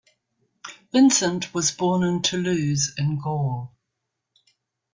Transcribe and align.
Vincent 0.91 1.53
was 1.53 1.69
born 1.69 2.01
in 2.01 2.23
Toulouse 2.23 2.91
in 2.97 3.19
Gaul. 3.21 3.71